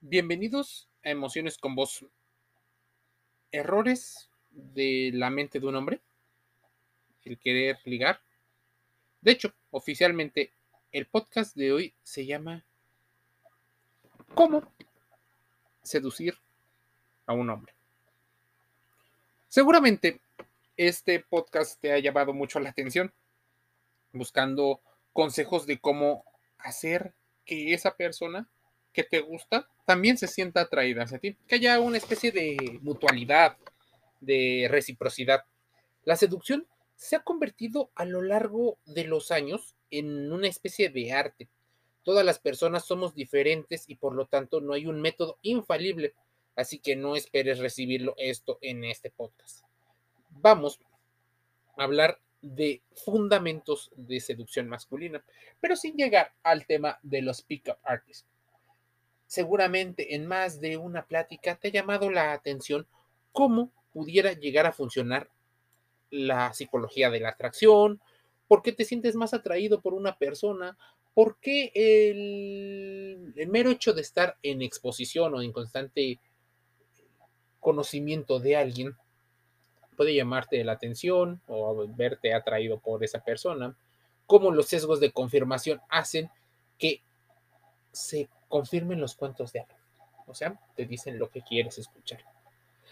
Bienvenidos 0.00 0.88
a 1.04 1.10
Emociones 1.10 1.58
con 1.58 1.74
Voz. 1.74 2.06
Errores 3.50 4.30
de 4.52 5.10
la 5.12 5.28
mente 5.28 5.58
de 5.58 5.66
un 5.66 5.74
hombre. 5.74 6.00
El 7.24 7.36
querer 7.36 7.80
ligar. 7.84 8.20
De 9.20 9.32
hecho, 9.32 9.52
oficialmente, 9.72 10.52
el 10.92 11.06
podcast 11.06 11.56
de 11.56 11.72
hoy 11.72 11.94
se 12.04 12.24
llama 12.24 12.64
¿Cómo 14.34 14.72
seducir 15.82 16.38
a 17.26 17.32
un 17.32 17.50
hombre? 17.50 17.74
Seguramente 19.48 20.20
este 20.76 21.18
podcast 21.18 21.80
te 21.80 21.92
ha 21.92 21.98
llamado 21.98 22.32
mucho 22.32 22.60
la 22.60 22.70
atención, 22.70 23.12
buscando 24.12 24.80
consejos 25.12 25.66
de 25.66 25.80
cómo 25.80 26.24
hacer 26.58 27.14
que 27.44 27.74
esa 27.74 27.96
persona 27.96 28.48
que 28.98 29.04
te 29.04 29.20
gusta 29.20 29.68
también 29.86 30.18
se 30.18 30.26
sienta 30.26 30.62
atraída 30.62 31.04
hacia 31.04 31.20
ti, 31.20 31.36
que 31.46 31.54
haya 31.54 31.78
una 31.78 31.98
especie 31.98 32.32
de 32.32 32.80
mutualidad, 32.82 33.56
de 34.20 34.66
reciprocidad. 34.68 35.44
La 36.02 36.16
seducción 36.16 36.66
se 36.96 37.14
ha 37.14 37.20
convertido 37.20 37.92
a 37.94 38.04
lo 38.04 38.22
largo 38.22 38.76
de 38.86 39.04
los 39.04 39.30
años 39.30 39.76
en 39.92 40.32
una 40.32 40.48
especie 40.48 40.88
de 40.88 41.12
arte. 41.12 41.48
Todas 42.02 42.26
las 42.26 42.40
personas 42.40 42.86
somos 42.86 43.14
diferentes 43.14 43.84
y 43.88 43.94
por 43.94 44.16
lo 44.16 44.26
tanto 44.26 44.60
no 44.60 44.72
hay 44.72 44.86
un 44.86 45.00
método 45.00 45.38
infalible, 45.42 46.14
así 46.56 46.80
que 46.80 46.96
no 46.96 47.14
esperes 47.14 47.60
recibirlo 47.60 48.14
esto 48.18 48.58
en 48.62 48.82
este 48.82 49.10
podcast. 49.10 49.62
Vamos 50.30 50.80
a 51.76 51.84
hablar 51.84 52.18
de 52.42 52.82
fundamentos 52.96 53.92
de 53.94 54.18
seducción 54.18 54.68
masculina, 54.68 55.22
pero 55.60 55.76
sin 55.76 55.94
llegar 55.94 56.34
al 56.42 56.66
tema 56.66 56.98
de 57.04 57.22
los 57.22 57.42
pick-up 57.42 57.78
artists 57.84 58.26
seguramente 59.28 60.16
en 60.16 60.26
más 60.26 60.60
de 60.60 60.78
una 60.78 61.04
plática 61.04 61.54
te 61.54 61.68
ha 61.68 61.70
llamado 61.70 62.10
la 62.10 62.32
atención 62.32 62.86
cómo 63.30 63.70
pudiera 63.92 64.32
llegar 64.32 64.66
a 64.66 64.72
funcionar 64.72 65.28
la 66.10 66.52
psicología 66.54 67.10
de 67.10 67.20
la 67.20 67.28
atracción, 67.28 68.00
por 68.48 68.62
qué 68.62 68.72
te 68.72 68.86
sientes 68.86 69.14
más 69.14 69.34
atraído 69.34 69.82
por 69.82 69.92
una 69.92 70.16
persona, 70.16 70.78
por 71.12 71.36
qué 71.36 71.70
el, 71.74 73.48
mero 73.48 73.70
hecho 73.70 73.92
de 73.92 74.00
estar 74.00 74.38
en 74.42 74.62
exposición 74.62 75.34
o 75.34 75.42
en 75.42 75.52
constante 75.52 76.18
conocimiento 77.60 78.40
de 78.40 78.56
alguien 78.56 78.96
puede 79.96 80.14
llamarte 80.14 80.64
la 80.64 80.72
atención 80.72 81.42
o 81.48 81.86
verte 81.88 82.32
atraído 82.32 82.78
por 82.78 83.04
esa 83.04 83.22
persona, 83.22 83.76
cómo 84.26 84.50
los 84.52 84.68
sesgos 84.68 85.00
de 85.00 85.12
confirmación 85.12 85.82
hacen 85.90 86.30
que 86.78 87.02
se 87.92 88.28
confirmen 88.48 89.00
los 89.00 89.14
cuentos 89.14 89.52
de 89.52 89.60
hadas. 89.60 89.76
O 90.26 90.34
sea, 90.34 90.58
te 90.76 90.84
dicen 90.84 91.18
lo 91.18 91.30
que 91.30 91.42
quieres 91.42 91.78
escuchar. 91.78 92.20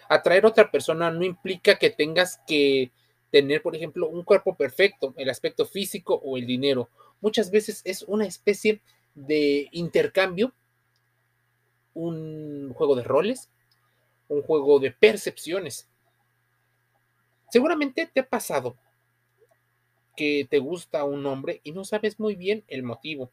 Atraer 0.08 0.44
a 0.44 0.48
otra 0.48 0.70
persona 0.70 1.10
no 1.10 1.24
implica 1.24 1.76
que 1.76 1.90
tengas 1.90 2.40
que 2.46 2.92
tener, 3.30 3.62
por 3.62 3.76
ejemplo, 3.76 4.08
un 4.08 4.22
cuerpo 4.22 4.54
perfecto, 4.54 5.12
el 5.16 5.28
aspecto 5.28 5.66
físico 5.66 6.14
o 6.24 6.36
el 6.36 6.46
dinero. 6.46 6.88
Muchas 7.20 7.50
veces 7.50 7.82
es 7.84 8.02
una 8.02 8.26
especie 8.26 8.80
de 9.14 9.68
intercambio, 9.72 10.52
un 11.94 12.72
juego 12.74 12.94
de 12.94 13.02
roles, 13.02 13.50
un 14.28 14.42
juego 14.42 14.78
de 14.78 14.92
percepciones. 14.92 15.88
Seguramente 17.50 18.10
te 18.12 18.20
ha 18.20 18.28
pasado 18.28 18.76
que 20.16 20.46
te 20.48 20.58
gusta 20.58 21.04
un 21.04 21.26
hombre 21.26 21.60
y 21.62 21.72
no 21.72 21.84
sabes 21.84 22.18
muy 22.18 22.34
bien 22.34 22.64
el 22.68 22.82
motivo 22.82 23.30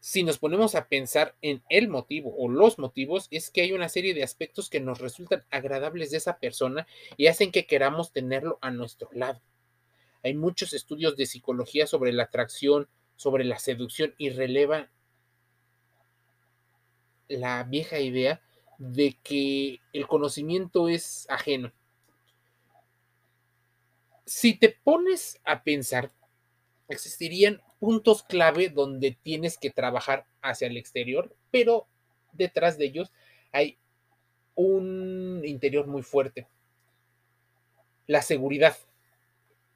si 0.00 0.22
nos 0.22 0.38
ponemos 0.38 0.74
a 0.74 0.88
pensar 0.88 1.36
en 1.42 1.62
el 1.68 1.88
motivo 1.88 2.34
o 2.36 2.48
los 2.48 2.78
motivos, 2.78 3.28
es 3.30 3.50
que 3.50 3.60
hay 3.60 3.72
una 3.72 3.90
serie 3.90 4.14
de 4.14 4.22
aspectos 4.22 4.70
que 4.70 4.80
nos 4.80 4.98
resultan 4.98 5.44
agradables 5.50 6.10
de 6.10 6.16
esa 6.16 6.38
persona 6.38 6.86
y 7.18 7.26
hacen 7.26 7.52
que 7.52 7.66
queramos 7.66 8.10
tenerlo 8.10 8.58
a 8.62 8.70
nuestro 8.70 9.10
lado. 9.12 9.40
Hay 10.22 10.34
muchos 10.34 10.72
estudios 10.72 11.16
de 11.16 11.26
psicología 11.26 11.86
sobre 11.86 12.12
la 12.12 12.24
atracción, 12.24 12.88
sobre 13.16 13.44
la 13.44 13.58
seducción 13.58 14.14
y 14.16 14.30
relevan 14.30 14.88
la 17.28 17.62
vieja 17.64 18.00
idea 18.00 18.40
de 18.78 19.18
que 19.22 19.80
el 19.92 20.06
conocimiento 20.06 20.88
es 20.88 21.26
ajeno. 21.28 21.72
Si 24.24 24.54
te 24.54 24.70
pones 24.70 25.38
a 25.44 25.62
pensar, 25.62 26.10
existirían 26.88 27.60
puntos 27.80 28.22
clave 28.22 28.68
donde 28.68 29.16
tienes 29.22 29.58
que 29.58 29.70
trabajar 29.70 30.26
hacia 30.42 30.68
el 30.68 30.76
exterior, 30.76 31.34
pero 31.50 31.88
detrás 32.32 32.78
de 32.78 32.84
ellos 32.84 33.10
hay 33.52 33.78
un 34.54 35.42
interior 35.44 35.86
muy 35.86 36.02
fuerte. 36.02 36.46
La 38.06 38.22
seguridad. 38.22 38.76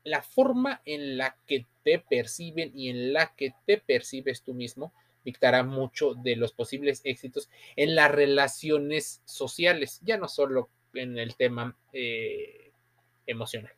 La 0.04 0.22
forma 0.22 0.82
en 0.84 1.16
la 1.16 1.36
que 1.46 1.66
te 1.82 1.98
perciben 1.98 2.72
y 2.74 2.90
en 2.90 3.14
la 3.14 3.34
que 3.34 3.54
te 3.66 3.78
percibes 3.78 4.42
tú 4.42 4.52
mismo 4.52 4.92
dictará 5.24 5.62
mucho 5.62 6.14
de 6.14 6.36
los 6.36 6.52
posibles 6.52 7.00
éxitos 7.04 7.48
en 7.76 7.94
las 7.94 8.10
relaciones 8.10 9.22
sociales, 9.24 10.00
ya 10.02 10.18
no 10.18 10.28
solo 10.28 10.68
en 10.92 11.18
el 11.18 11.34
tema 11.36 11.74
eh, 11.94 12.72
emocional. 13.26 13.72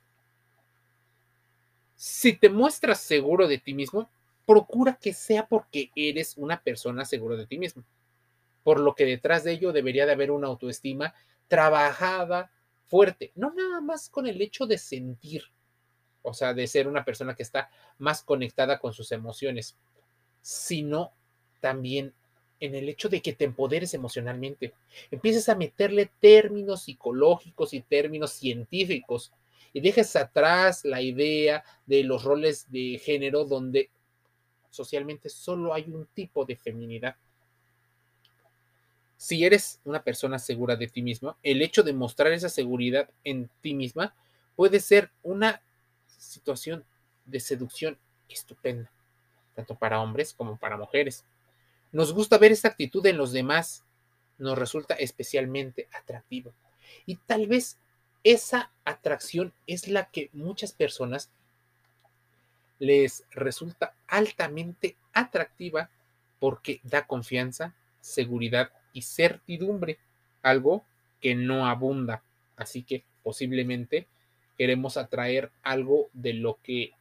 Si 1.94 2.32
te 2.32 2.50
muestras 2.50 3.00
seguro 3.00 3.47
de 3.47 3.58
ti 3.58 3.72
mismo, 3.72 4.10
procura 4.47 4.99
que 5.01 5.12
sea 5.12 5.47
porque 5.47 5.91
eres 5.95 6.37
una 6.37 6.62
persona 6.62 7.05
seguro 7.05 7.37
de 7.37 7.47
ti 7.47 7.59
mismo. 7.59 7.84
Por 8.62 8.81
lo 8.81 8.95
que 8.95 9.05
detrás 9.05 9.45
de 9.45 9.53
ello 9.53 9.73
debería 9.73 10.07
de 10.07 10.12
haber 10.12 10.31
una 10.31 10.47
autoestima 10.47 11.15
trabajada, 11.49 12.51
fuerte, 12.87 13.33
no 13.35 13.53
nada 13.53 13.81
más 13.81 14.09
con 14.09 14.27
el 14.27 14.41
hecho 14.41 14.67
de 14.67 14.79
sentir, 14.79 15.43
o 16.23 16.33
sea, 16.33 16.55
de 16.55 16.67
ser 16.67 16.89
una 16.89 17.05
persona 17.05 17.35
que 17.35 17.43
está 17.43 17.69
más 17.99 18.23
conectada 18.23 18.79
con 18.79 18.93
sus 18.93 19.12
emociones, 19.12 19.77
sino 20.41 21.12
también 21.61 22.15
en 22.61 22.75
el 22.75 22.89
hecho 22.89 23.09
de 23.09 23.21
que 23.21 23.33
te 23.33 23.45
empoderes 23.45 23.95
emocionalmente. 23.95 24.73
Empieces 25.11 25.49
a 25.49 25.56
meterle 25.56 26.11
términos 26.21 26.85
psicológicos 26.85 27.75
y 27.75 27.81
términos 27.81 28.33
científicos 28.33 29.33
y 29.73 29.81
dejes 29.81 30.17
atrás 30.17 30.85
la 30.85 31.03
idea 31.03 31.65
de 31.87 32.03
los 32.03 32.25
roles 32.25 32.71
de 32.71 33.01
género 33.03 33.45
donde 33.45 33.91
socialmente 34.76 35.28
solo 35.28 35.75
hay 35.75 35.84
un 35.84 36.06
tipo 36.06 36.44
de 36.44 36.56
feminidad. 36.56 37.16
Si 39.16 39.44
eres 39.44 39.81
una 39.84 40.03
persona 40.03 40.38
segura 40.38 40.76
de 40.76 40.88
ti 40.88 41.03
misma, 41.03 41.37
el 41.42 41.62
hecho 41.62 41.82
de 41.82 41.94
mostrar 41.94 42.32
esa 42.32 42.50
seguridad 42.50 43.09
en 43.25 43.48
ti 43.62 43.75
misma 43.75 44.14
puede 44.54 44.78
ser 44.78 45.10
una 45.22 45.62
situación 46.06 46.84
de 47.25 47.41
seducción 47.41 47.98
estupenda, 48.28 48.91
tanto 49.54 49.75
para 49.75 50.00
hombres 50.00 50.34
como 50.34 50.56
para 50.56 50.76
mujeres. 50.76 51.25
Nos 51.93 52.12
gusta 52.12 52.38
ver 52.38 52.53
esa 52.53 52.69
actitud 52.69 53.04
en 53.06 53.16
los 53.16 53.32
demás, 53.32 53.84
nos 54.38 54.58
resulta 54.58 54.94
especialmente 54.94 55.88
atractivo. 55.93 56.53
Y 57.06 57.16
tal 57.16 57.47
vez 57.47 57.78
esa 58.22 58.70
atracción 58.84 59.53
es 59.66 59.88
la 59.88 60.10
que 60.10 60.31
muchas 60.32 60.72
personas 60.72 61.31
les 62.78 63.25
resulta 63.31 63.94
altamente 64.06 64.97
atractiva 65.12 65.91
porque 66.38 66.81
da 66.82 67.06
confianza, 67.06 67.75
seguridad 68.00 68.70
y 68.92 69.03
certidumbre, 69.03 69.98
algo 70.42 70.84
que 71.20 71.34
no 71.34 71.66
abunda. 71.66 72.22
Así 72.56 72.82
que 72.82 73.04
posiblemente 73.22 74.06
queremos 74.56 74.97
atraer 74.97 75.50
algo 75.62 76.09
de 76.12 76.34
lo 76.34 76.59
que 76.62 76.92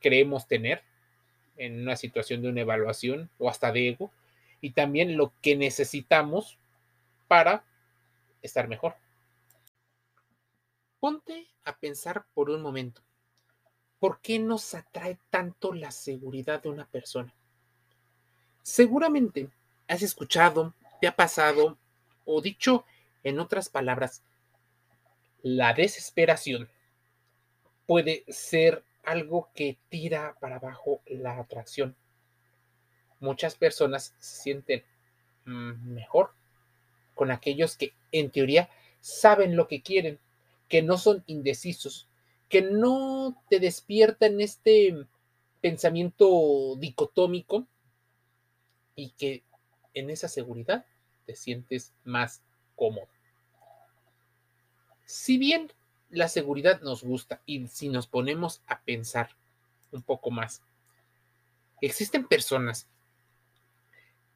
creemos 0.00 0.46
tener 0.46 0.82
en 1.56 1.82
una 1.82 1.96
situación 1.96 2.42
de 2.42 2.48
una 2.48 2.60
evaluación 2.60 3.30
o 3.38 3.48
hasta 3.48 3.72
de 3.72 3.88
ego 3.88 4.12
y 4.60 4.70
también 4.70 5.16
lo 5.16 5.32
que 5.42 5.56
necesitamos 5.56 6.58
para 7.26 7.64
estar 8.42 8.68
mejor. 8.68 8.94
Ponte 11.00 11.46
a 11.64 11.76
pensar 11.76 12.24
por 12.34 12.50
un 12.50 12.62
momento. 12.62 13.02
¿Por 13.98 14.20
qué 14.20 14.38
nos 14.38 14.74
atrae 14.74 15.18
tanto 15.30 15.72
la 15.72 15.90
seguridad 15.90 16.62
de 16.62 16.68
una 16.68 16.86
persona? 16.86 17.34
Seguramente 18.62 19.48
has 19.86 20.02
escuchado, 20.02 20.74
te 21.00 21.06
ha 21.06 21.16
pasado, 21.16 21.78
o 22.24 22.40
dicho 22.40 22.84
en 23.24 23.40
otras 23.40 23.68
palabras, 23.68 24.22
la 25.42 25.72
desesperación 25.72 26.68
puede 27.86 28.24
ser 28.28 28.84
algo 29.04 29.48
que 29.54 29.78
tira 29.88 30.36
para 30.40 30.56
abajo 30.56 31.00
la 31.06 31.38
atracción. 31.38 31.96
Muchas 33.20 33.54
personas 33.56 34.14
se 34.18 34.42
sienten 34.42 34.84
mm, 35.46 35.94
mejor 35.94 36.32
con 37.14 37.30
aquellos 37.30 37.76
que 37.76 37.94
en 38.12 38.30
teoría 38.30 38.68
saben 39.00 39.56
lo 39.56 39.66
que 39.66 39.80
quieren, 39.80 40.18
que 40.68 40.82
no 40.82 40.98
son 40.98 41.24
indecisos, 41.26 42.06
que 42.48 42.62
no 42.62 43.42
te 43.48 43.60
despiertan 43.60 44.40
este 44.40 45.06
pensamiento 45.60 46.76
dicotómico 46.76 47.66
y 48.94 49.10
que 49.10 49.42
en 49.94 50.10
esa 50.10 50.28
seguridad 50.28 50.86
te 51.26 51.36
sientes 51.36 51.92
más 52.04 52.42
cómodo. 52.74 53.08
Si 55.04 55.38
bien 55.38 55.72
la 56.10 56.28
seguridad 56.28 56.80
nos 56.80 57.02
gusta 57.02 57.42
y 57.44 57.66
si 57.68 57.88
nos 57.88 58.06
ponemos 58.06 58.62
a 58.66 58.80
pensar 58.80 59.30
un 59.92 60.02
poco 60.02 60.30
más, 60.30 60.62
existen 61.80 62.26
personas 62.26 62.88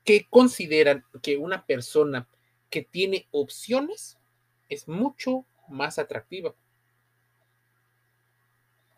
que 0.04 0.26
consideran 0.28 1.04
que 1.22 1.36
una 1.36 1.64
persona 1.64 2.28
que 2.70 2.82
tiene 2.82 3.28
opciones 3.30 4.18
es 4.68 4.88
mucho 4.88 5.44
más 5.68 5.98
atractiva. 5.98 6.54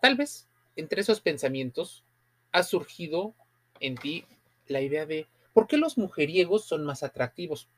Tal 0.05 0.17
vez 0.17 0.47
entre 0.77 1.01
esos 1.01 1.23
pensamientos 1.23 2.05
ha 2.53 2.63
surgido 2.63 3.35
en 3.81 3.95
ti 3.95 4.27
la 4.67 4.83
idea 4.83 5.07
de 5.07 5.27
por 5.55 5.67
qué 5.67 5.79
los 5.79 5.97
mujeriegos 5.97 6.67
son 6.67 6.85
más 6.85 7.03
atractivos. 7.03 7.71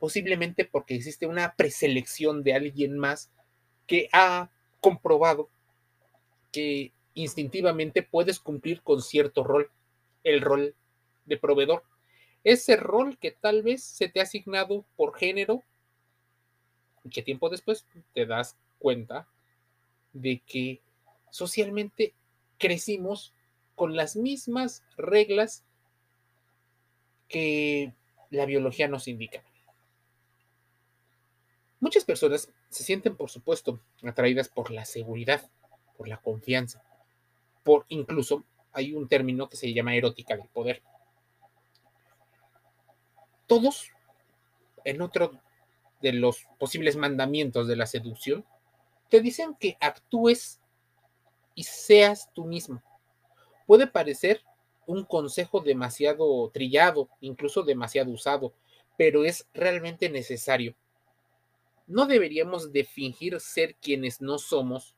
Posiblemente 0.00 0.64
porque 0.64 0.96
existe 0.96 1.28
una 1.28 1.54
preselección 1.54 2.42
de 2.42 2.54
alguien 2.54 2.98
más 2.98 3.30
que 3.86 4.08
ha 4.12 4.50
comprobado 4.80 5.50
que 6.50 6.90
instintivamente 7.14 8.02
puedes 8.02 8.40
cumplir 8.40 8.82
con 8.82 9.00
cierto 9.00 9.44
rol, 9.44 9.70
el 10.24 10.40
rol 10.40 10.74
de 11.26 11.36
proveedor. 11.36 11.84
Ese 12.42 12.74
rol 12.74 13.18
que 13.18 13.30
tal 13.30 13.62
vez 13.62 13.84
se 13.84 14.08
te 14.08 14.18
ha 14.18 14.24
asignado 14.24 14.84
por 14.96 15.16
género 15.16 15.62
y 17.04 17.10
que 17.10 17.22
tiempo 17.22 17.48
después 17.48 17.86
te 18.14 18.26
das 18.26 18.56
cuenta 18.80 19.28
de 20.12 20.40
que 20.44 20.80
socialmente 21.30 22.14
crecimos 22.58 23.32
con 23.74 23.96
las 23.96 24.16
mismas 24.16 24.82
reglas 24.96 25.64
que 27.28 27.94
la 28.30 28.46
biología 28.46 28.88
nos 28.88 29.08
indica. 29.08 29.42
Muchas 31.80 32.04
personas 32.04 32.52
se 32.70 32.82
sienten, 32.82 33.16
por 33.16 33.30
supuesto, 33.30 33.80
atraídas 34.02 34.48
por 34.48 34.70
la 34.70 34.84
seguridad, 34.84 35.48
por 35.96 36.08
la 36.08 36.16
confianza, 36.20 36.82
por 37.62 37.86
incluso 37.88 38.44
hay 38.72 38.94
un 38.94 39.08
término 39.08 39.48
que 39.48 39.56
se 39.56 39.72
llama 39.72 39.94
erótica 39.94 40.36
del 40.36 40.48
poder. 40.48 40.82
Todos, 43.46 43.90
en 44.84 45.00
otro 45.00 45.40
de 46.02 46.12
los 46.12 46.46
posibles 46.58 46.96
mandamientos 46.96 47.66
de 47.68 47.76
la 47.76 47.86
seducción, 47.86 48.44
te 49.08 49.20
dicen 49.20 49.56
que 49.58 49.76
actúes 49.80 50.60
y 51.58 51.64
seas 51.64 52.30
tú 52.34 52.44
mismo. 52.44 52.80
Puede 53.66 53.88
parecer 53.88 54.42
un 54.86 55.04
consejo 55.04 55.58
demasiado 55.58 56.48
trillado, 56.50 57.08
incluso 57.20 57.64
demasiado 57.64 58.12
usado, 58.12 58.54
pero 58.96 59.24
es 59.24 59.48
realmente 59.52 60.08
necesario. 60.08 60.76
No 61.88 62.06
deberíamos 62.06 62.70
de 62.70 62.84
fingir 62.84 63.40
ser 63.40 63.74
quienes 63.74 64.20
no 64.20 64.38
somos. 64.38 64.94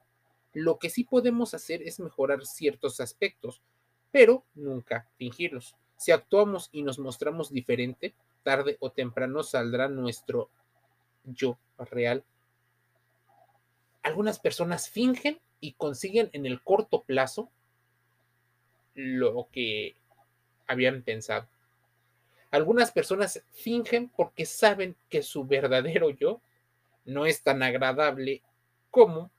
Lo 0.52 0.78
que 0.78 0.90
sí 0.90 1.04
podemos 1.04 1.54
hacer 1.54 1.80
es 1.80 1.98
mejorar 1.98 2.44
ciertos 2.44 3.00
aspectos, 3.00 3.62
pero 4.10 4.44
nunca 4.54 5.08
fingirlos. 5.16 5.74
Si 5.96 6.12
actuamos 6.12 6.68
y 6.72 6.82
nos 6.82 6.98
mostramos 6.98 7.50
diferente, 7.50 8.14
tarde 8.42 8.76
o 8.80 8.92
temprano 8.92 9.42
saldrá 9.44 9.88
nuestro 9.88 10.50
yo 11.24 11.56
real. 11.78 12.22
Algunas 14.02 14.38
personas 14.38 14.90
fingen 14.90 15.40
y 15.60 15.72
consiguen 15.72 16.30
en 16.32 16.46
el 16.46 16.62
corto 16.62 17.02
plazo 17.02 17.50
lo 18.94 19.48
que 19.52 19.94
habían 20.66 21.02
pensado. 21.02 21.48
Algunas 22.50 22.90
personas 22.90 23.42
fingen 23.52 24.08
porque 24.08 24.44
saben 24.44 24.96
que 25.08 25.22
su 25.22 25.44
verdadero 25.44 26.10
yo 26.10 26.40
no 27.04 27.26
es 27.26 27.42
tan 27.42 27.62
agradable 27.62 28.42
como 28.90 29.30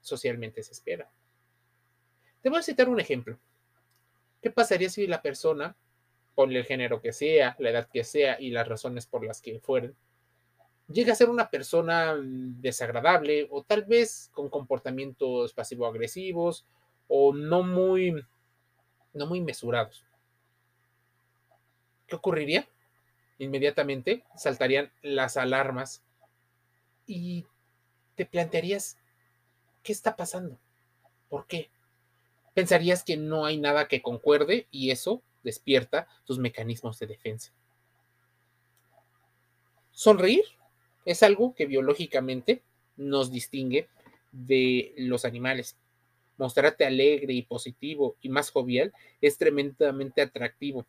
socialmente 0.00 0.62
se 0.62 0.72
espera. 0.72 1.10
Te 2.42 2.50
voy 2.50 2.58
a 2.58 2.62
citar 2.62 2.88
un 2.88 3.00
ejemplo. 3.00 3.38
¿Qué 4.42 4.50
pasaría 4.50 4.90
si 4.90 5.06
la 5.06 5.22
persona, 5.22 5.74
ponle 6.34 6.58
el 6.60 6.66
género 6.66 7.00
que 7.00 7.12
sea, 7.12 7.56
la 7.58 7.70
edad 7.70 7.88
que 7.90 8.04
sea 8.04 8.38
y 8.38 8.50
las 8.50 8.68
razones 8.68 9.06
por 9.06 9.24
las 9.24 9.40
que 9.40 9.58
fueren, 9.60 9.96
llega 10.88 11.12
a 11.12 11.16
ser 11.16 11.30
una 11.30 11.50
persona 11.50 12.14
desagradable 12.18 13.48
o 13.50 13.62
tal 13.62 13.84
vez 13.84 14.30
con 14.32 14.48
comportamientos 14.48 15.52
pasivo-agresivos 15.52 16.66
o 17.08 17.32
no 17.32 17.62
muy 17.62 18.24
no 19.12 19.26
muy 19.26 19.40
mesurados. 19.40 20.04
¿Qué 22.06 22.16
ocurriría? 22.16 22.68
Inmediatamente 23.38 24.24
saltarían 24.36 24.92
las 25.02 25.36
alarmas 25.36 26.02
y 27.06 27.46
te 28.16 28.26
plantearías, 28.26 28.96
¿qué 29.82 29.92
está 29.92 30.16
pasando? 30.16 30.58
¿Por 31.28 31.46
qué? 31.46 31.70
Pensarías 32.54 33.02
que 33.02 33.16
no 33.16 33.44
hay 33.44 33.58
nada 33.58 33.88
que 33.88 34.02
concuerde 34.02 34.66
y 34.70 34.90
eso 34.90 35.22
despierta 35.42 36.08
tus 36.24 36.38
mecanismos 36.38 36.98
de 36.98 37.06
defensa. 37.06 37.52
Sonreír 39.92 40.44
es 41.04 41.22
algo 41.22 41.54
que 41.54 41.66
biológicamente 41.66 42.62
nos 42.96 43.30
distingue 43.30 43.88
de 44.32 44.94
los 44.96 45.24
animales 45.24 45.76
mostrarte 46.36 46.84
alegre 46.84 47.32
y 47.32 47.42
positivo 47.42 48.16
y 48.20 48.28
más 48.28 48.50
jovial 48.50 48.92
es 49.20 49.38
tremendamente 49.38 50.22
atractivo. 50.22 50.86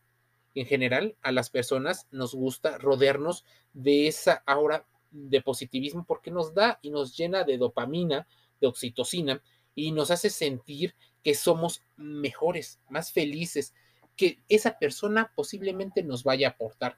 En 0.53 0.65
general, 0.65 1.15
a 1.21 1.31
las 1.31 1.49
personas 1.49 2.07
nos 2.11 2.33
gusta 2.33 2.77
rodearnos 2.77 3.43
de 3.73 4.07
esa 4.07 4.43
aura 4.45 4.85
de 5.11 5.41
positivismo 5.41 6.05
porque 6.07 6.31
nos 6.31 6.53
da 6.53 6.79
y 6.81 6.89
nos 6.89 7.15
llena 7.15 7.43
de 7.43 7.57
dopamina, 7.57 8.27
de 8.61 8.67
oxitocina 8.67 9.41
y 9.75 9.91
nos 9.91 10.11
hace 10.11 10.29
sentir 10.29 10.95
que 11.23 11.35
somos 11.35 11.81
mejores, 11.97 12.79
más 12.89 13.11
felices, 13.11 13.73
que 14.15 14.39
esa 14.47 14.79
persona 14.79 15.31
posiblemente 15.35 16.03
nos 16.03 16.23
vaya 16.23 16.47
a 16.47 16.51
aportar. 16.51 16.97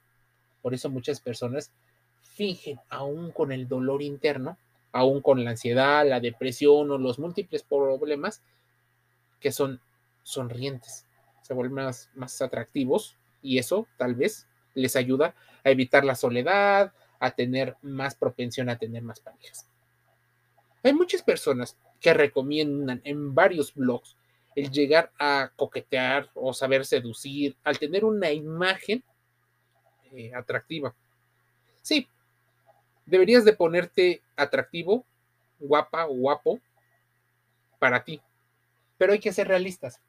Por 0.61 0.73
eso 0.73 0.89
muchas 0.89 1.19
personas 1.19 1.71
fingen 2.38 2.80
aún 2.89 3.31
con 3.31 3.51
el 3.51 3.68
dolor 3.68 4.01
interno 4.01 4.57
aún 4.92 5.22
con 5.22 5.44
la 5.44 5.51
ansiedad, 5.51 6.07
la 6.07 6.19
depresión 6.19 6.89
o 6.92 6.98
los 6.98 7.19
múltiples 7.19 7.63
problemas 7.63 8.42
que 9.39 9.51
son 9.51 9.80
sonrientes, 10.24 11.06
se 11.42 11.54
vuelven 11.54 11.86
más, 11.86 12.10
más 12.16 12.42
atractivos 12.42 13.16
y 13.42 13.60
eso 13.60 13.88
tal 13.98 14.16
vez 14.16 14.48
les 14.74 14.95
ayuda 14.95 15.36
a 15.63 15.69
evitar 15.69 16.04
la 16.04 16.16
soledad, 16.16 16.94
a 17.20 17.32
tener 17.32 17.75
más 17.82 18.15
propensión 18.15 18.70
a 18.70 18.77
tener 18.77 19.03
más 19.03 19.20
parejas. 19.20 19.67
Hay 20.84 20.94
muchas 20.94 21.22
personas 21.22 21.77
que 22.00 22.13
recomiendan 22.13 23.01
en 23.03 23.34
varios 23.34 23.74
blogs 23.74 24.15
el 24.56 24.72
llegar 24.72 25.12
a 25.20 25.51
coquetear 25.56 26.32
o 26.34 26.53
saber 26.53 26.86
seducir 26.86 27.56
al 27.63 27.77
tener 27.77 28.03
una 28.03 28.32
imagen 28.32 29.03
eh, 30.12 30.34
atractiva. 30.34 30.96
Sí, 31.82 32.08
deberías 33.07 33.43
de 33.45 33.53
ponerte 33.53 34.21
atractivo, 34.35 35.05
guapa 35.59 36.05
o 36.05 36.13
guapo 36.13 36.59
para 37.79 38.03
ti. 38.03 38.21
Pero 38.97 39.13
hay 39.13 39.19
que 39.19 39.33
ser 39.33 39.47
realistas. 39.47 39.99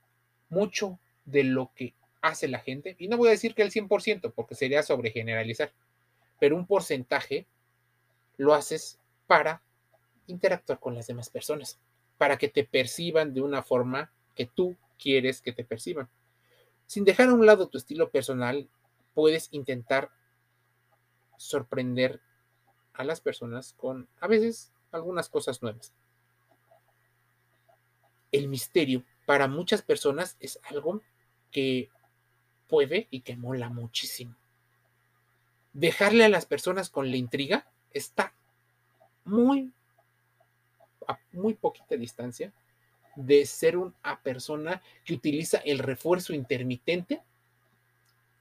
Mucho 0.50 0.98
de 1.24 1.44
lo 1.44 1.70
que 1.74 1.94
hace 2.20 2.48
la 2.48 2.58
gente, 2.58 2.96
y 2.98 3.08
no 3.08 3.16
voy 3.16 3.28
a 3.28 3.32
decir 3.32 3.54
que 3.54 3.62
el 3.62 3.70
100%, 3.70 4.32
porque 4.34 4.54
sería 4.54 4.82
sobregeneralizar, 4.82 5.72
pero 6.40 6.56
un 6.56 6.66
porcentaje 6.66 7.46
lo 8.36 8.54
haces 8.54 8.98
para 9.26 9.62
interactuar 10.26 10.80
con 10.80 10.94
las 10.94 11.06
demás 11.06 11.30
personas, 11.30 11.78
para 12.16 12.36
que 12.36 12.48
te 12.48 12.64
perciban 12.64 13.34
de 13.34 13.40
una 13.40 13.62
forma 13.62 14.10
que 14.34 14.46
tú 14.46 14.76
quieres 14.98 15.40
que 15.40 15.52
te 15.52 15.64
perciban. 15.64 16.08
Sin 16.86 17.04
dejar 17.04 17.28
a 17.28 17.34
un 17.34 17.46
lado 17.46 17.68
tu 17.68 17.78
estilo 17.78 18.10
personal, 18.10 18.68
puedes 19.14 19.48
intentar 19.52 20.10
sorprender 21.36 22.20
a 22.98 23.04
las 23.04 23.20
personas 23.20 23.74
con 23.78 24.08
a 24.20 24.26
veces 24.26 24.72
algunas 24.90 25.30
cosas 25.30 25.62
nuevas. 25.62 25.94
El 28.32 28.48
misterio 28.48 29.04
para 29.24 29.46
muchas 29.46 29.82
personas 29.82 30.36
es 30.40 30.58
algo 30.64 31.00
que 31.50 31.88
puede 32.68 33.06
y 33.10 33.20
que 33.20 33.36
mola 33.36 33.70
muchísimo. 33.70 34.34
Dejarle 35.72 36.24
a 36.24 36.28
las 36.28 36.44
personas 36.44 36.90
con 36.90 37.10
la 37.10 37.16
intriga 37.16 37.70
está 37.92 38.34
muy 39.24 39.72
a 41.06 41.18
muy 41.32 41.54
poquita 41.54 41.96
distancia 41.96 42.52
de 43.14 43.46
ser 43.46 43.76
una 43.76 44.20
persona 44.22 44.82
que 45.04 45.14
utiliza 45.14 45.58
el 45.58 45.78
refuerzo 45.78 46.34
intermitente, 46.34 47.22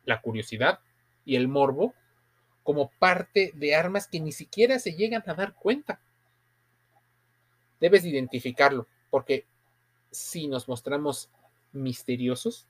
la 0.03 0.21
curiosidad 0.21 0.79
y 1.25 1.35
el 1.35 1.47
morbo 1.47 1.93
como 2.67 2.89
parte 2.99 3.53
de 3.55 3.75
armas 3.75 4.09
que 4.09 4.19
ni 4.19 4.33
siquiera 4.33 4.77
se 4.77 4.91
llegan 4.91 5.23
a 5.25 5.33
dar 5.33 5.53
cuenta. 5.53 6.01
Debes 7.79 8.03
identificarlo, 8.03 8.87
porque 9.09 9.45
si 10.11 10.49
nos 10.49 10.67
mostramos 10.67 11.29
misteriosos, 11.71 12.67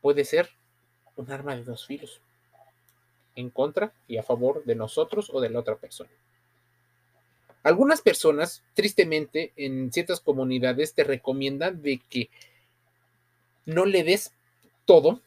puede 0.00 0.24
ser 0.24 0.50
un 1.14 1.30
arma 1.30 1.54
de 1.54 1.62
dos 1.62 1.86
filos. 1.86 2.20
en 3.36 3.50
contra 3.50 3.92
y 4.08 4.16
a 4.16 4.24
favor 4.24 4.64
de 4.64 4.74
nosotros 4.74 5.30
o 5.32 5.40
de 5.40 5.50
la 5.50 5.60
otra 5.60 5.76
persona. 5.76 6.10
Algunas 7.62 8.02
personas, 8.02 8.64
tristemente, 8.74 9.52
en 9.54 9.92
ciertas 9.92 10.18
comunidades 10.18 10.92
te 10.92 11.04
recomiendan 11.04 11.82
de 11.82 12.00
que 12.10 12.30
no 13.64 13.86
le 13.86 14.02
des 14.02 14.32
todo 14.86 15.20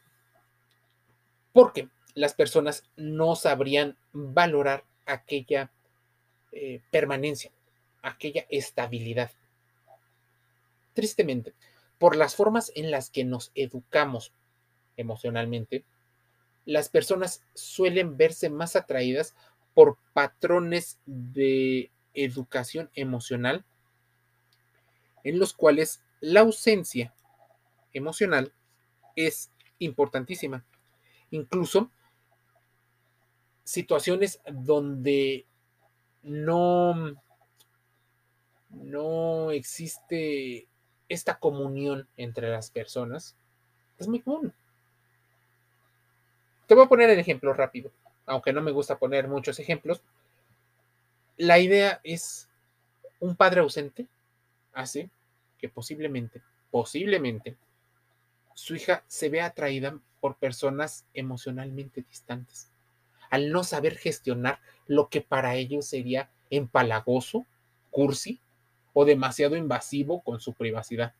porque 1.53 1.87
las 2.13 2.33
personas 2.33 2.83
no 2.95 3.35
sabrían 3.35 3.97
valorar 4.13 4.83
aquella 5.05 5.71
eh, 6.51 6.81
permanencia, 6.91 7.51
aquella 8.01 8.45
estabilidad. 8.49 9.31
Tristemente, 10.93 11.53
por 11.97 12.15
las 12.15 12.35
formas 12.35 12.71
en 12.75 12.91
las 12.91 13.09
que 13.09 13.23
nos 13.23 13.51
educamos 13.55 14.33
emocionalmente, 14.97 15.83
las 16.65 16.89
personas 16.89 17.43
suelen 17.53 18.17
verse 18.17 18.49
más 18.49 18.75
atraídas 18.75 19.35
por 19.73 19.97
patrones 20.13 20.99
de 21.05 21.91
educación 22.13 22.89
emocional 22.93 23.63
en 25.23 25.39
los 25.39 25.53
cuales 25.53 26.01
la 26.19 26.41
ausencia 26.41 27.13
emocional 27.93 28.53
es 29.15 29.51
importantísima. 29.79 30.65
Incluso 31.29 31.91
situaciones 33.63 34.41
donde 34.51 35.45
no, 36.23 37.15
no 38.69 39.51
existe 39.51 40.67
esta 41.09 41.39
comunión 41.39 42.07
entre 42.17 42.49
las 42.49 42.71
personas 42.71 43.35
es 43.99 44.07
muy 44.07 44.21
común. 44.21 44.53
Te 46.67 46.73
voy 46.73 46.85
a 46.85 46.89
poner 46.89 47.09
el 47.09 47.19
ejemplo 47.19 47.53
rápido, 47.53 47.91
aunque 48.25 48.53
no 48.53 48.61
me 48.61 48.71
gusta 48.71 48.97
poner 48.97 49.27
muchos 49.27 49.59
ejemplos. 49.59 50.01
La 51.37 51.59
idea 51.59 51.99
es 52.03 52.49
un 53.19 53.35
padre 53.35 53.59
ausente 53.59 54.07
hace 54.73 55.09
que 55.57 55.69
posiblemente, 55.69 56.41
posiblemente, 56.71 57.57
su 58.53 58.75
hija 58.75 59.03
se 59.07 59.29
vea 59.29 59.47
atraída 59.47 59.99
por 60.19 60.37
personas 60.37 61.05
emocionalmente 61.13 62.05
distantes, 62.07 62.70
al 63.31 63.51
no 63.51 63.63
saber 63.63 63.97
gestionar 63.97 64.59
lo 64.85 65.09
que 65.09 65.21
para 65.21 65.55
ellos 65.55 65.87
sería 65.87 66.29
empalagoso, 66.51 67.47
cursi 67.89 68.41
o 68.93 69.05
demasiado 69.05 69.55
invasivo 69.55 70.21
con 70.21 70.39
su 70.39 70.53
privacidad. 70.53 71.15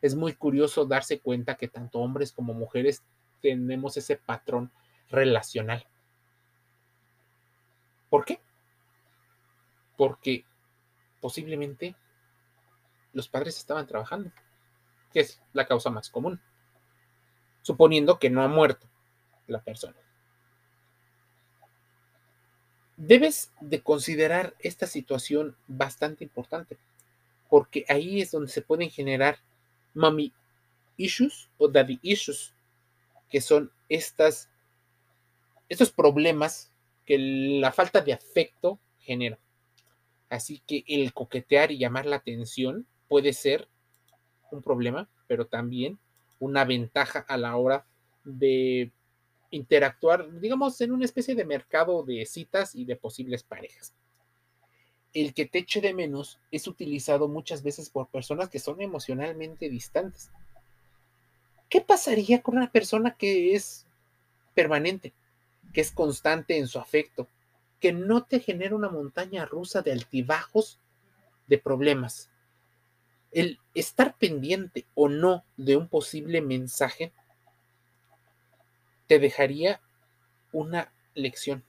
Es 0.00 0.14
muy 0.14 0.32
curioso 0.34 0.86
darse 0.86 1.20
cuenta 1.20 1.56
que 1.56 1.68
tanto 1.68 1.98
hombres 1.98 2.32
como 2.32 2.54
mujeres 2.54 3.02
tenemos 3.42 3.96
ese 3.96 4.16
patrón 4.16 4.72
relacional. 5.10 5.86
¿Por 8.08 8.24
qué? 8.24 8.40
Porque 9.96 10.44
posiblemente 11.20 11.96
los 13.12 13.28
padres 13.28 13.58
estaban 13.58 13.86
trabajando, 13.86 14.30
que 15.12 15.20
es 15.20 15.42
la 15.52 15.66
causa 15.66 15.90
más 15.90 16.08
común, 16.08 16.40
suponiendo 17.62 18.20
que 18.20 18.30
no 18.30 18.42
ha 18.42 18.48
muerto 18.48 18.88
la 19.48 19.60
persona. 19.60 19.96
Debes 23.02 23.50
de 23.62 23.80
considerar 23.80 24.54
esta 24.58 24.86
situación 24.86 25.56
bastante 25.66 26.22
importante, 26.22 26.76
porque 27.48 27.86
ahí 27.88 28.20
es 28.20 28.30
donde 28.30 28.52
se 28.52 28.60
pueden 28.60 28.90
generar 28.90 29.38
mami 29.94 30.34
issues 30.98 31.48
o 31.56 31.66
daddy 31.66 31.98
issues, 32.02 32.52
que 33.30 33.40
son 33.40 33.72
estas, 33.88 34.50
estos 35.70 35.90
problemas 35.90 36.70
que 37.06 37.16
la 37.18 37.72
falta 37.72 38.02
de 38.02 38.12
afecto 38.12 38.78
genera. 38.98 39.38
Así 40.28 40.62
que 40.66 40.84
el 40.86 41.14
coquetear 41.14 41.72
y 41.72 41.78
llamar 41.78 42.04
la 42.04 42.16
atención 42.16 42.86
puede 43.08 43.32
ser 43.32 43.66
un 44.52 44.60
problema, 44.60 45.08
pero 45.26 45.46
también 45.46 45.98
una 46.38 46.66
ventaja 46.66 47.20
a 47.20 47.38
la 47.38 47.56
hora 47.56 47.86
de 48.24 48.92
interactuar, 49.50 50.40
digamos, 50.40 50.80
en 50.80 50.92
una 50.92 51.04
especie 51.04 51.34
de 51.34 51.44
mercado 51.44 52.02
de 52.04 52.24
citas 52.26 52.74
y 52.74 52.84
de 52.84 52.96
posibles 52.96 53.42
parejas. 53.42 53.92
El 55.12 55.34
que 55.34 55.46
te 55.46 55.58
eche 55.58 55.80
de 55.80 55.92
menos 55.92 56.38
es 56.52 56.68
utilizado 56.68 57.26
muchas 57.28 57.62
veces 57.62 57.90
por 57.90 58.08
personas 58.08 58.48
que 58.48 58.60
son 58.60 58.80
emocionalmente 58.80 59.68
distantes. 59.68 60.30
¿Qué 61.68 61.80
pasaría 61.80 62.42
con 62.42 62.56
una 62.56 62.70
persona 62.70 63.16
que 63.16 63.54
es 63.54 63.86
permanente, 64.54 65.12
que 65.72 65.80
es 65.80 65.90
constante 65.90 66.56
en 66.56 66.68
su 66.68 66.78
afecto, 66.78 67.26
que 67.80 67.92
no 67.92 68.24
te 68.24 68.40
genera 68.40 68.76
una 68.76 68.88
montaña 68.88 69.46
rusa 69.46 69.82
de 69.82 69.92
altibajos, 69.92 70.78
de 71.48 71.58
problemas? 71.58 72.30
El 73.32 73.58
estar 73.74 74.16
pendiente 74.16 74.86
o 74.94 75.08
no 75.08 75.44
de 75.56 75.76
un 75.76 75.88
posible 75.88 76.40
mensaje 76.40 77.12
te 79.10 79.18
dejaría 79.18 79.80
una 80.52 80.92
lección, 81.16 81.64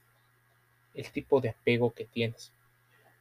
el 0.94 1.10
tipo 1.10 1.40
de 1.40 1.48
apego 1.48 1.90
que 1.90 2.04
tienes. 2.04 2.52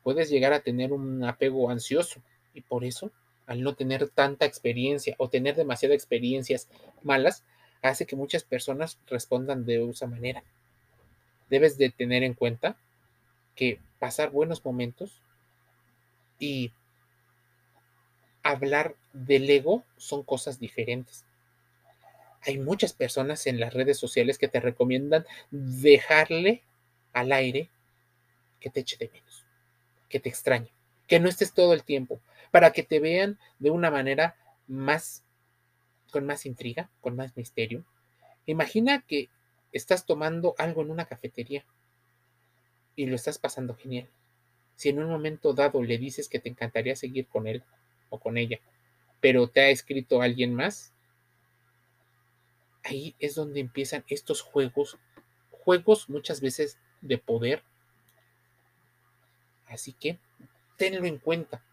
Puedes 0.03 0.29
llegar 0.29 0.53
a 0.53 0.59
tener 0.59 0.93
un 0.93 1.23
apego 1.23 1.71
ansioso 1.71 2.21
y 2.53 2.61
por 2.61 2.83
eso, 2.83 3.09
al 3.47 3.63
no 3.63 3.73
tener 3.73 4.09
tanta 4.09 4.45
experiencia 4.45 5.15
o 5.17 5.27
tener 5.27 5.55
demasiadas 5.55 5.95
experiencias 5.95 6.69
malas, 7.01 7.43
hace 7.81 8.05
que 8.05 8.15
muchas 8.15 8.43
personas 8.43 8.99
respondan 9.07 9.65
de 9.65 9.89
esa 9.89 10.05
manera. 10.05 10.43
Debes 11.49 11.79
de 11.79 11.89
tener 11.89 12.21
en 12.21 12.35
cuenta 12.35 12.77
que 13.55 13.79
pasar 13.97 14.29
buenos 14.29 14.63
momentos 14.63 15.19
y 16.37 16.71
hablar 18.43 18.95
del 19.13 19.49
ego 19.49 19.83
son 19.97 20.21
cosas 20.21 20.59
diferentes 20.59 21.25
hay 22.43 22.60
muchas 22.60 22.93
personas 22.93 23.45
en 23.48 23.60
las 23.60 23.74
redes 23.74 23.98
sociales 23.98 24.38
que 24.38 24.48
te 24.48 24.60
recomiendan 24.60 25.25
dejarle 25.51 26.63
al 27.13 27.31
aire 27.31 27.69
que 28.60 28.69
te 28.69 28.81
eche 28.81 28.98
de 28.98 29.10
menos, 29.10 29.45
que 30.10 30.19
te 30.19 30.29
extrañe, 30.29 30.74
que 31.07 31.19
no 31.19 31.29
estés 31.29 31.53
todo 31.53 31.74
el 31.74 31.83
tiempo, 31.83 32.21
para 32.51 32.71
que 32.71 32.83
te 32.83 33.00
vean 33.00 33.39
de 33.60 33.71
una 33.71 33.91
manera 33.91 34.36
más, 34.67 35.24
con 36.12 36.25
más 36.25 36.45
intriga, 36.45 36.89
con 37.01 37.15
más 37.15 37.36
misterio. 37.36 37.86
Imagina 38.45 39.01
que 39.01 39.29
estás 39.71 40.05
tomando 40.05 40.55
algo 40.57 40.81
en 40.81 40.91
una 40.91 41.05
cafetería 41.05 41.65
y 42.95 43.05
lo 43.05 43.15
estás 43.15 43.38
pasando 43.38 43.75
genial. 43.75 44.10
Si 44.75 44.89
en 44.89 45.00
un 45.00 45.10
momento 45.10 45.53
dado 45.53 45.81
le 45.83 45.98
dices 45.98 46.27
que 46.27 46.39
te 46.39 46.50
encantaría 46.50 46.95
seguir 46.95 47.27
con 47.27 47.48
él 47.48 47.63
o 48.10 48.19
con 48.19 48.38
ella, 48.38 48.60
pero 49.19 49.48
te 49.48 49.62
ha 49.62 49.69
escrito 49.69 50.21
alguien 50.21 50.53
más, 50.53 50.93
ahí 52.83 53.15
es 53.19 53.35
donde 53.35 53.59
empiezan 53.59 54.03
estos 54.07 54.41
juegos, 54.41 54.97
juegos 55.51 56.09
muchas 56.09 56.41
veces 56.41 56.79
de 57.01 57.17
poder. 57.17 57.63
Así 59.67 59.93
que 59.93 60.19
tenlo 60.77 61.05
en 61.05 61.17
cuenta, 61.17 61.63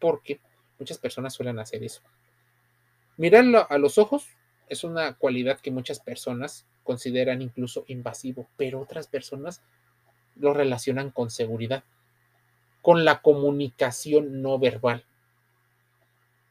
porque 0.00 0.40
muchas 0.78 0.98
personas 0.98 1.34
suelen 1.34 1.58
hacer 1.58 1.82
eso. 1.82 2.02
Mirarlo 3.16 3.66
a 3.70 3.78
los 3.78 3.98
ojos 3.98 4.28
es 4.68 4.84
una 4.84 5.14
cualidad 5.14 5.60
que 5.60 5.70
muchas 5.70 6.00
personas 6.00 6.66
consideran 6.84 7.42
incluso 7.42 7.84
invasivo, 7.88 8.48
pero 8.56 8.80
otras 8.80 9.08
personas 9.08 9.62
lo 10.36 10.54
relacionan 10.54 11.10
con 11.10 11.30
seguridad, 11.30 11.84
con 12.82 13.04
la 13.04 13.20
comunicación 13.20 14.40
no 14.40 14.58
verbal. 14.58 15.04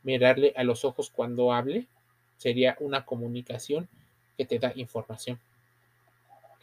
Mirarle 0.03 0.53
a 0.55 0.63
los 0.63 0.85
ojos 0.85 1.09
cuando 1.09 1.53
hable 1.53 1.87
sería 2.37 2.77
una 2.79 3.05
comunicación 3.05 3.89
que 4.37 4.45
te 4.45 4.59
da 4.59 4.71
información. 4.75 5.39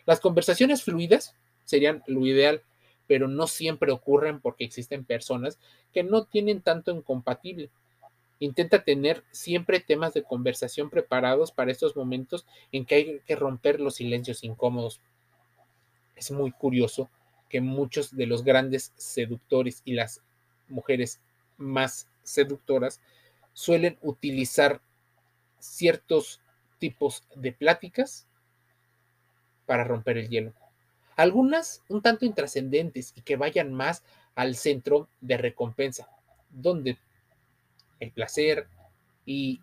Las 0.07 0.21
conversaciones 0.21 0.83
fluidas 0.83 1.35
serían 1.64 2.02
lo 2.07 2.26
ideal, 2.26 2.62
pero 3.07 3.28
no 3.28 3.47
siempre 3.47 3.93
ocurren 3.93 4.40
porque 4.40 4.64
existen 4.64 5.04
personas 5.04 5.59
que 5.93 6.02
no 6.02 6.25
tienen 6.25 6.61
tanto 6.61 6.90
en 6.90 7.02
compatible. 7.02 7.71
Intenta 8.40 8.83
tener 8.83 9.23
siempre 9.31 9.81
temas 9.81 10.12
de 10.14 10.23
conversación 10.23 10.90
preparados 10.90 11.52
para 11.52 11.71
estos 11.71 11.97
momentos 11.97 12.47
en 12.73 12.85
que 12.85 12.95
hay 12.95 13.21
que 13.26 13.37
romper 13.37 13.81
los 13.81 13.97
silencios 13.97 14.45
incómodos. 14.45 15.00
Es 16.16 16.31
muy 16.31 16.50
curioso 16.50 17.09
que 17.49 17.61
muchos 17.61 18.16
de 18.16 18.26
los 18.26 18.43
grandes 18.43 18.93
seductores 18.97 19.83
y 19.85 19.93
las 19.93 20.21
mujeres 20.69 21.21
más 21.57 22.09
seductoras 22.23 23.00
suelen 23.52 23.97
utilizar 24.02 24.81
ciertos 25.61 26.40
tipos 26.84 27.24
de 27.34 27.50
pláticas 27.50 28.26
para 29.64 29.84
romper 29.84 30.18
el 30.18 30.28
hielo. 30.28 30.52
Algunas 31.16 31.82
un 31.88 32.02
tanto 32.02 32.26
intrascendentes 32.26 33.14
y 33.16 33.22
que 33.22 33.36
vayan 33.36 33.72
más 33.72 34.04
al 34.34 34.54
centro 34.54 35.08
de 35.22 35.38
recompensa, 35.38 36.10
donde 36.50 36.98
el 38.00 38.10
placer 38.10 38.66
y 39.24 39.62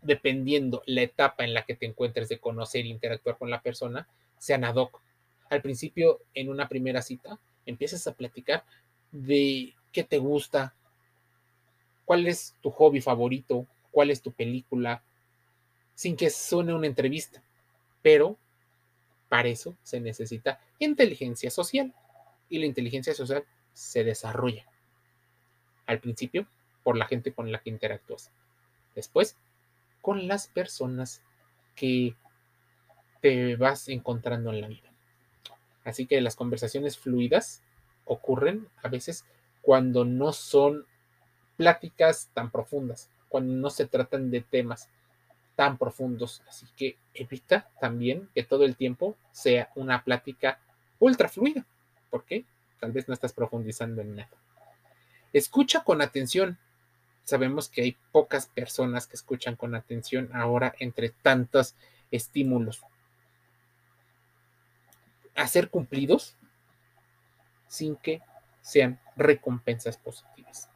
dependiendo 0.00 0.84
la 0.86 1.02
etapa 1.02 1.42
en 1.42 1.54
la 1.54 1.64
que 1.64 1.74
te 1.74 1.86
encuentres 1.86 2.28
de 2.28 2.38
conocer 2.38 2.84
e 2.84 2.90
interactuar 2.90 3.36
con 3.36 3.50
la 3.50 3.62
persona, 3.62 4.06
sean 4.38 4.62
ad 4.62 4.76
hoc. 4.76 5.00
al 5.48 5.62
principio 5.62 6.20
en 6.34 6.50
una 6.50 6.68
primera 6.68 7.02
cita, 7.02 7.40
empiezas 7.66 8.06
a 8.06 8.14
platicar 8.14 8.62
de 9.10 9.74
qué 9.90 10.04
te 10.04 10.18
gusta, 10.18 10.72
cuál 12.04 12.28
es 12.28 12.54
tu 12.62 12.70
hobby 12.70 13.00
favorito, 13.00 13.66
cuál 13.90 14.12
es 14.12 14.22
tu 14.22 14.30
película, 14.30 15.02
sin 16.00 16.16
que 16.16 16.30
suene 16.30 16.72
una 16.72 16.86
entrevista. 16.86 17.42
Pero 18.00 18.38
para 19.28 19.48
eso 19.48 19.76
se 19.82 20.00
necesita 20.00 20.58
inteligencia 20.78 21.50
social 21.50 21.92
y 22.48 22.58
la 22.58 22.64
inteligencia 22.64 23.12
social 23.12 23.44
se 23.74 24.02
desarrolla 24.02 24.64
al 25.84 26.00
principio 26.00 26.46
por 26.82 26.96
la 26.96 27.04
gente 27.04 27.34
con 27.34 27.52
la 27.52 27.60
que 27.60 27.68
interactúas. 27.68 28.30
Después, 28.94 29.36
con 30.00 30.26
las 30.26 30.48
personas 30.48 31.20
que 31.76 32.14
te 33.20 33.56
vas 33.56 33.86
encontrando 33.90 34.48
en 34.48 34.62
la 34.62 34.68
vida. 34.68 34.90
Así 35.84 36.06
que 36.06 36.22
las 36.22 36.34
conversaciones 36.34 36.96
fluidas 36.96 37.62
ocurren 38.06 38.70
a 38.82 38.88
veces 38.88 39.26
cuando 39.60 40.06
no 40.06 40.32
son 40.32 40.86
pláticas 41.58 42.30
tan 42.32 42.50
profundas, 42.50 43.10
cuando 43.28 43.52
no 43.52 43.68
se 43.68 43.84
tratan 43.84 44.30
de 44.30 44.40
temas 44.40 44.88
tan 45.60 45.76
profundos. 45.76 46.42
Así 46.48 46.64
que 46.74 46.96
evita 47.12 47.68
también 47.82 48.30
que 48.34 48.42
todo 48.42 48.64
el 48.64 48.76
tiempo 48.76 49.18
sea 49.30 49.68
una 49.74 50.02
plática 50.02 50.58
ultra 50.98 51.28
fluida, 51.28 51.66
porque 52.08 52.46
tal 52.80 52.92
vez 52.92 53.08
no 53.08 53.12
estás 53.12 53.34
profundizando 53.34 54.00
en 54.00 54.16
nada. 54.16 54.30
Escucha 55.34 55.84
con 55.84 56.00
atención. 56.00 56.56
Sabemos 57.24 57.68
que 57.68 57.82
hay 57.82 57.98
pocas 58.10 58.46
personas 58.46 59.06
que 59.06 59.16
escuchan 59.16 59.54
con 59.54 59.74
atención 59.74 60.30
ahora 60.32 60.74
entre 60.78 61.10
tantos 61.10 61.74
estímulos. 62.10 62.80
Hacer 65.34 65.68
cumplidos 65.68 66.36
sin 67.68 67.96
que 67.96 68.22
sean 68.62 68.98
recompensas 69.14 69.98
positivas. 69.98 70.69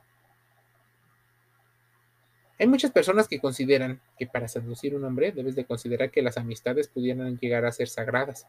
Hay 2.59 2.69
muchas 2.69 2.93
personas 2.93 3.27
que 3.27 3.41
consideran 3.41 4.01
que 4.17 4.27
para 4.27 4.47
seducir 4.47 4.95
un 4.95 5.05
hombre 5.05 5.33
debes 5.33 5.57
de 5.57 5.65
considerar 5.65 6.11
que 6.11 6.23
las 6.23 6.37
amistades 6.37 6.89
pudieran 6.89 7.39
llegar 7.39 7.65
a 7.65 7.73
ser 7.73 7.89
sagradas. 7.89 8.47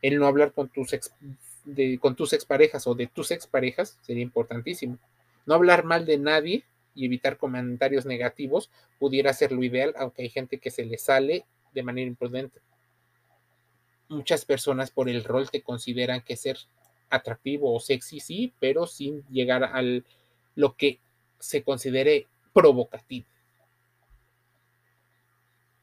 El 0.00 0.18
no 0.18 0.26
hablar 0.26 0.52
con 0.52 0.68
tus, 0.68 0.92
ex, 0.92 1.12
con 2.00 2.14
tus 2.14 2.32
exparejas 2.32 2.86
o 2.86 2.94
de 2.94 3.08
tus 3.08 3.32
exparejas 3.32 3.98
sería 4.02 4.22
importantísimo. 4.22 4.98
No 5.44 5.54
hablar 5.54 5.84
mal 5.84 6.06
de 6.06 6.18
nadie 6.18 6.64
y 6.94 7.04
evitar 7.06 7.36
comentarios 7.36 8.06
negativos 8.06 8.70
pudiera 8.98 9.32
ser 9.32 9.50
lo 9.52 9.62
ideal, 9.64 9.94
aunque 9.98 10.22
hay 10.22 10.28
gente 10.28 10.58
que 10.58 10.70
se 10.70 10.84
le 10.84 10.96
sale 10.96 11.44
de 11.74 11.82
manera 11.82 12.06
imprudente. 12.06 12.60
Muchas 14.08 14.44
personas 14.44 14.92
por 14.92 15.08
el 15.08 15.24
rol 15.24 15.50
te 15.50 15.62
consideran 15.62 16.22
que 16.22 16.36
ser 16.36 16.58
atractivo 17.10 17.74
o 17.74 17.80
sexy, 17.80 18.20
sí, 18.20 18.52
pero 18.60 18.86
sin 18.86 19.24
llegar 19.28 19.64
a 19.64 19.82
lo 20.54 20.76
que 20.76 21.00
se 21.38 21.62
considere 21.62 22.28
provocativo. 22.56 23.26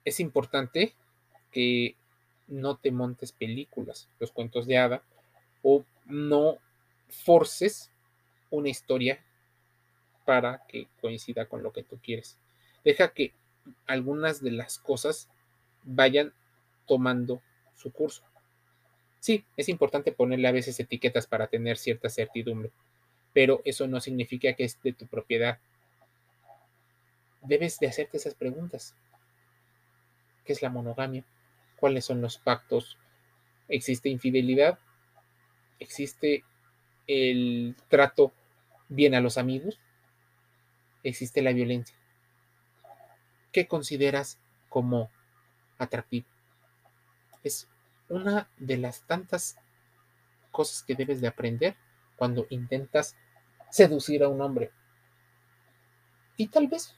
Es 0.04 0.20
importante 0.20 0.96
que 1.52 1.96
no 2.48 2.78
te 2.78 2.92
montes 2.92 3.32
películas, 3.32 4.10
los 4.20 4.32
cuentos 4.32 4.66
de 4.66 4.80
hada, 4.80 5.04
o 5.62 5.86
no 6.08 6.58
forces 7.10 7.92
una 8.50 8.70
historia 8.70 9.24
para 10.26 10.66
que 10.68 10.88
coincida 11.00 11.46
con 11.46 11.62
lo 11.62 11.72
que 11.72 11.84
tú 11.84 12.00
quieres. 12.02 12.40
Deja 12.84 13.14
que 13.14 13.34
algunas 13.86 14.42
de 14.42 14.52
las 14.54 14.80
cosas 14.80 15.30
vayan 15.84 16.34
tomando 16.88 17.44
su 17.76 17.92
curso. 17.92 18.24
Sí, 19.20 19.46
es 19.58 19.70
importante 19.70 20.12
ponerle 20.12 20.48
a 20.48 20.52
veces 20.52 20.80
etiquetas 20.80 21.28
para 21.28 21.46
tener 21.46 21.78
cierta 21.78 22.10
certidumbre, 22.10 22.72
pero 23.32 23.62
eso 23.64 23.88
no 23.88 24.02
significa 24.02 24.54
que 24.54 24.64
es 24.64 24.82
de 24.82 24.94
tu 24.94 25.06
propiedad 25.06 25.60
debes 27.44 27.80
de 27.80 27.88
hacerte 27.88 28.18
esas 28.18 28.36
preguntas. 28.36 28.96
¿Qué 30.46 30.54
es 30.54 30.62
la 30.62 30.70
monogamia? 30.70 31.24
¿Cuáles 31.78 32.06
son 32.06 32.22
los 32.22 32.38
pactos? 32.38 32.98
¿Existe 33.68 34.10
infidelidad? 34.10 34.80
¿Existe 35.80 36.44
el 37.08 37.76
trato 37.90 38.34
bien 38.90 39.16
a 39.16 39.22
los 39.22 39.38
amigos? 39.38 39.80
¿Existe 41.04 41.42
la 41.42 41.54
violencia? 41.54 41.96
¿Qué 43.52 43.68
consideras 43.68 44.40
como 44.70 45.10
atractivo? 45.78 46.28
Es 47.44 47.68
una 48.10 48.50
de 48.58 48.78
las 48.78 49.06
tantas 49.06 49.58
cosas 50.52 50.84
que 50.84 50.96
debes 50.96 51.20
de 51.20 51.28
aprender 51.28 51.76
cuando 52.16 52.46
intentas 52.50 53.16
seducir 53.70 54.24
a 54.24 54.30
un 54.30 54.42
hombre. 54.42 54.72
Y 56.38 56.48
tal 56.48 56.68
vez 56.68 56.96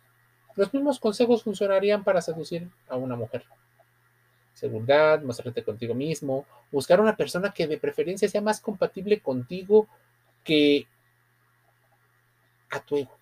los 0.56 0.74
mismos 0.74 1.00
consejos 1.00 1.44
funcionarían 1.44 2.04
para 2.04 2.22
seducir 2.22 2.70
a 2.88 2.96
una 2.96 3.16
mujer. 3.16 3.44
Seguridad, 4.54 5.22
mostrarte 5.22 5.64
contigo 5.64 5.94
mismo, 5.94 6.46
buscar 6.72 7.02
una 7.02 7.16
persona 7.16 7.54
que 7.54 7.68
de 7.68 7.78
preferencia 7.78 8.30
sea 8.30 8.42
más 8.42 8.62
compatible 8.62 9.20
contigo 9.20 9.88
que 10.44 10.88
a 12.70 12.80
tu 12.80 12.98
ego. 12.98 13.18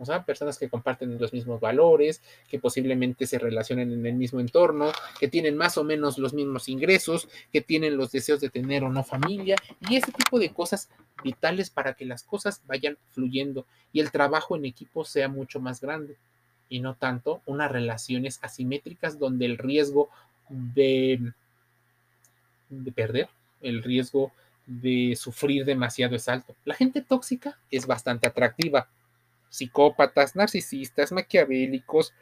O 0.00 0.06
sea, 0.06 0.24
personas 0.24 0.58
que 0.58 0.70
comparten 0.70 1.18
los 1.18 1.34
mismos 1.34 1.60
valores, 1.60 2.22
que 2.48 2.58
posiblemente 2.58 3.26
se 3.26 3.38
relacionen 3.38 3.92
en 3.92 4.06
el 4.06 4.14
mismo 4.14 4.40
entorno, 4.40 4.92
que 5.20 5.28
tienen 5.28 5.58
más 5.58 5.76
o 5.76 5.84
menos 5.84 6.16
los 6.16 6.32
mismos 6.32 6.70
ingresos, 6.70 7.28
que 7.52 7.60
tienen 7.60 7.98
los 7.98 8.10
deseos 8.10 8.40
de 8.40 8.48
tener 8.48 8.82
o 8.82 8.88
no 8.88 9.04
familia, 9.04 9.56
y 9.90 9.96
ese 9.96 10.10
tipo 10.10 10.38
de 10.38 10.54
cosas 10.54 10.88
vitales 11.22 11.68
para 11.68 11.92
que 11.92 12.06
las 12.06 12.22
cosas 12.22 12.62
vayan 12.66 12.96
fluyendo 13.10 13.66
y 13.92 14.00
el 14.00 14.10
trabajo 14.10 14.56
en 14.56 14.64
equipo 14.64 15.04
sea 15.04 15.28
mucho 15.28 15.60
más 15.60 15.82
grande 15.82 16.16
y 16.70 16.80
no 16.80 16.94
tanto 16.94 17.42
unas 17.44 17.70
relaciones 17.70 18.38
asimétricas 18.40 19.18
donde 19.18 19.44
el 19.44 19.58
riesgo 19.58 20.08
de, 20.48 21.32
de 22.70 22.92
perder, 22.92 23.28
el 23.60 23.82
riesgo 23.82 24.32
de 24.64 25.14
sufrir 25.14 25.66
demasiado 25.66 26.16
es 26.16 26.26
alto. 26.26 26.56
La 26.64 26.74
gente 26.74 27.02
tóxica 27.02 27.58
es 27.70 27.86
bastante 27.86 28.26
atractiva 28.26 28.88
psicópatas, 29.50 30.36
narcisistas, 30.36 31.12
maquiavélicos, 31.12 32.14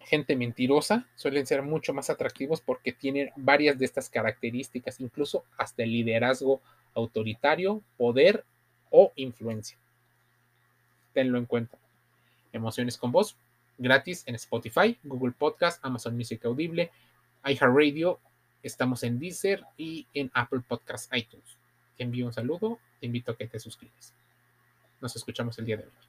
gente 0.00 0.36
mentirosa, 0.36 1.06
suelen 1.16 1.46
ser 1.46 1.62
mucho 1.62 1.92
más 1.92 2.08
atractivos 2.08 2.62
porque 2.62 2.92
tienen 2.92 3.30
varias 3.36 3.78
de 3.78 3.84
estas 3.84 4.08
características, 4.08 5.00
incluso 5.00 5.44
hasta 5.58 5.82
el 5.82 5.92
liderazgo 5.92 6.62
autoritario, 6.94 7.82
poder 7.98 8.44
o 8.90 9.12
influencia. 9.16 9.76
Tenlo 11.12 11.36
en 11.36 11.44
cuenta. 11.44 11.76
Emociones 12.52 12.96
con 12.96 13.12
voz, 13.12 13.36
gratis 13.76 14.22
en 14.26 14.34
Spotify, 14.36 14.96
Google 15.04 15.34
Podcast, 15.36 15.84
Amazon 15.84 16.16
Music 16.16 16.42
Audible, 16.46 16.90
iHeartRadio, 17.44 18.18
estamos 18.62 19.02
en 19.02 19.18
Deezer 19.18 19.62
y 19.76 20.06
en 20.14 20.30
Apple 20.32 20.60
Podcast 20.66 21.14
iTunes. 21.14 21.58
Te 21.96 22.04
envío 22.04 22.24
un 22.24 22.32
saludo, 22.32 22.78
te 23.00 23.06
invito 23.06 23.32
a 23.32 23.36
que 23.36 23.46
te 23.46 23.60
suscribas. 23.60 24.14
Nos 25.00 25.14
escuchamos 25.16 25.58
el 25.58 25.64
día 25.64 25.76
de 25.76 25.84
hoy. 25.84 26.07